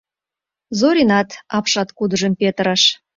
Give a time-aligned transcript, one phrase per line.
[0.79, 2.83] Зоринат апшаткудыжым петырыш.